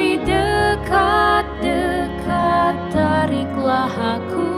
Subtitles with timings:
[0.00, 4.48] lebih dekat-dekat tariklah aku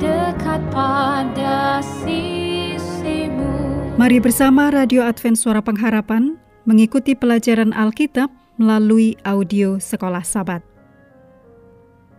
[0.00, 3.52] dekat pada sisimu.
[4.00, 10.64] Mari bersama Radio Advent Suara Pengharapan mengikuti pelajaran Alkitab melalui audio Sekolah Sabat.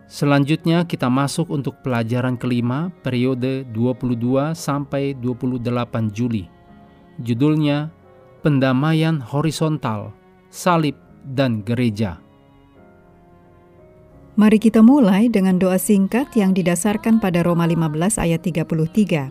[0.05, 5.65] Selanjutnya kita masuk untuk pelajaran kelima periode 22 sampai 28
[6.13, 6.45] Juli.
[7.17, 7.89] Judulnya
[8.45, 10.13] Pendamaian Horizontal,
[10.53, 12.17] Salib dan Gereja.
[14.39, 19.27] Mari kita mulai dengan doa singkat yang didasarkan pada Roma 15 ayat 33.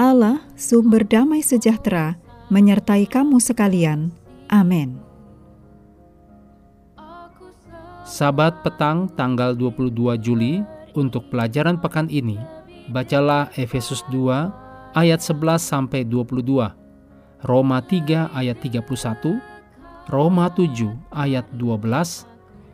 [0.00, 2.16] Allah, sumber damai sejahtera,
[2.48, 4.08] menyertai kamu sekalian.
[4.48, 4.96] Amin.
[8.08, 10.64] Sabat petang tanggal 22 Juli
[10.96, 12.40] untuk pelajaran pekan ini,
[12.88, 16.74] bacalah Efesus 2 ayat 11 sampai 22,
[17.44, 19.36] Roma 3 ayat 31,
[20.10, 22.26] Roma 7 ayat 12,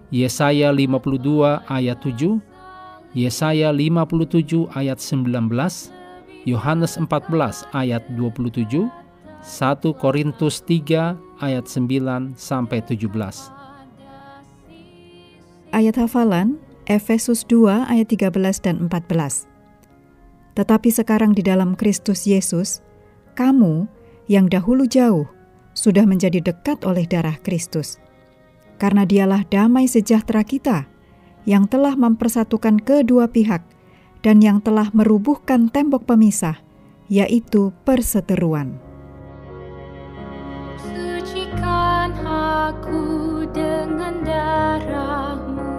[0.08, 2.40] Yesaya 52 ayat 7,
[3.12, 5.92] Yesaya 57 ayat 19,
[6.48, 13.04] Yohanes 14 ayat 27, 1 Korintus 3 ayat 9 sampai 17.
[15.76, 16.56] Ayat hafalan
[16.88, 19.44] Efesus 2 ayat 13 dan 14.
[20.56, 22.80] Tetapi sekarang di dalam Kristus Yesus,
[23.36, 23.84] kamu
[24.24, 25.28] yang dahulu jauh
[25.76, 28.00] sudah menjadi dekat oleh darah Kristus
[28.76, 30.88] karena dialah damai sejahtera kita
[31.48, 33.64] yang telah mempersatukan kedua pihak
[34.20, 36.58] dan yang telah merubuhkan tembok pemisah,
[37.06, 38.74] yaitu perseteruan.
[40.82, 45.70] Sucikan aku dengan darahmu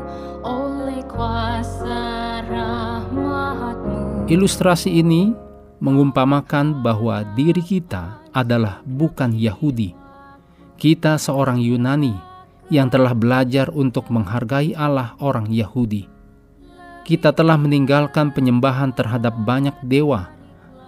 [0.48, 4.32] oleh kuasa rahmatmu.
[4.32, 5.47] Ilustrasi ini
[5.78, 9.94] mengumpamakan bahwa diri kita adalah bukan Yahudi.
[10.78, 12.14] Kita seorang Yunani
[12.70, 16.10] yang telah belajar untuk menghargai Allah orang Yahudi.
[17.08, 20.28] Kita telah meninggalkan penyembahan terhadap banyak dewa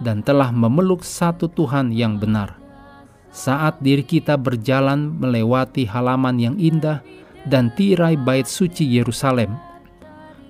[0.04, 2.60] dan telah memeluk satu Tuhan yang benar.
[3.30, 7.00] Saat diri kita berjalan melewati halaman yang indah
[7.46, 9.54] dan tirai bait suci Yerusalem,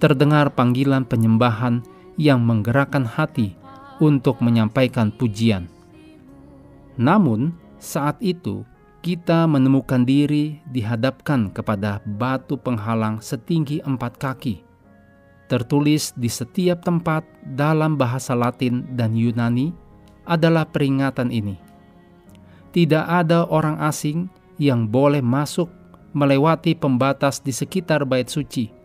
[0.00, 1.84] terdengar panggilan penyembahan
[2.16, 3.59] yang menggerakkan hati
[4.00, 5.69] untuk menyampaikan pujian.
[6.97, 8.66] Namun, saat itu
[9.00, 14.61] kita menemukan diri dihadapkan kepada batu penghalang setinggi empat kaki.
[15.49, 19.72] Tertulis di setiap tempat dalam bahasa Latin dan Yunani
[20.28, 21.59] adalah peringatan ini.
[22.71, 24.31] Tidak ada orang asing
[24.61, 25.67] yang boleh masuk
[26.15, 28.79] melewati pembatas di sekitar bait suci.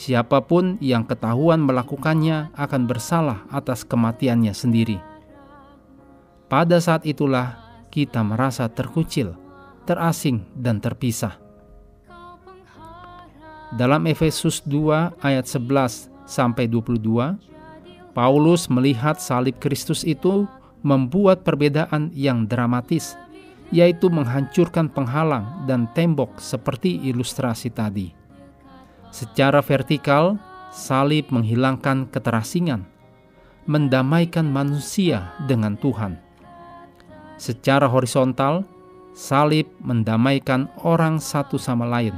[0.00, 4.96] Siapa pun yang ketahuan melakukannya akan bersalah atas kematiannya sendiri.
[6.48, 7.60] Pada saat itulah
[7.92, 9.36] kita merasa terkucil,
[9.84, 11.36] terasing, dan terpisah.
[13.76, 17.36] Dalam Efesus 2 ayat 11 sampai 22,
[18.16, 20.48] Paulus melihat salib Kristus itu
[20.80, 23.20] membuat perbedaan yang dramatis,
[23.68, 28.19] yaitu menghancurkan penghalang dan tembok seperti ilustrasi tadi.
[29.10, 30.38] Secara vertikal,
[30.70, 32.86] salib menghilangkan keterasingan,
[33.66, 36.18] mendamaikan manusia dengan Tuhan
[37.40, 38.68] Secara horizontal,
[39.16, 42.12] salib mendamaikan orang satu sama lain.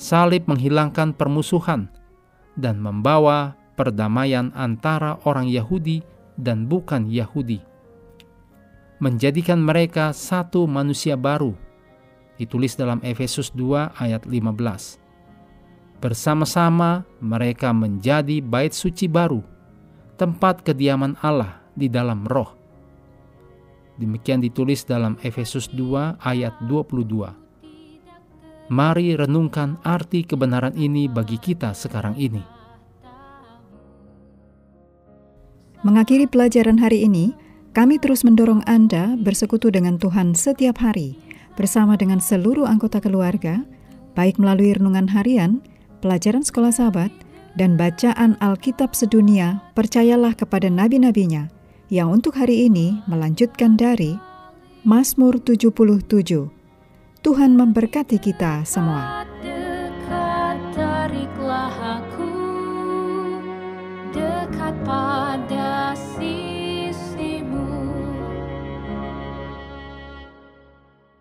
[0.00, 1.92] Salib menghilangkan permusuhan
[2.56, 6.00] dan membawa perdamaian antara orang Yahudi
[6.40, 7.60] dan bukan Yahudi.
[9.04, 11.52] Menjadikan mereka satu manusia baru.
[12.40, 15.01] Ditulis dalam Efesus 2 ayat 15.
[16.02, 19.38] Bersama-sama mereka menjadi bait suci baru,
[20.18, 22.62] tempat kediaman Allah di dalam roh
[24.00, 27.28] Demikian ditulis dalam Efesus 2 ayat 22.
[28.72, 32.40] Mari renungkan arti kebenaran ini bagi kita sekarang ini.
[35.86, 37.30] Mengakhiri pelajaran hari ini,
[37.76, 41.14] kami terus mendorong Anda bersekutu dengan Tuhan setiap hari
[41.54, 43.60] bersama dengan seluruh anggota keluarga,
[44.16, 45.62] baik melalui renungan harian,
[46.02, 47.14] pelajaran sekolah sahabat,
[47.54, 51.48] dan bacaan Alkitab sedunia, percayalah kepada nabi-nabinya,
[51.92, 54.18] yang untuk hari ini melanjutkan dari
[54.82, 56.02] Mazmur 77.
[57.22, 59.22] Tuhan memberkati kita semua.